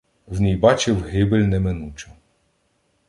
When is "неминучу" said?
1.39-2.11